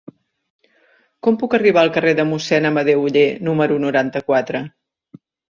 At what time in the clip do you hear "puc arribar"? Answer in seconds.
1.43-1.83